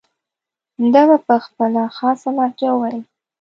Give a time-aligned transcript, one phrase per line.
[0.93, 2.99] ده به په خپله خاصه لهجه وویل.